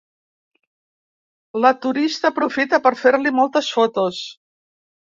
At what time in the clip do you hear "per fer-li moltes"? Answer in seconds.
2.89-3.73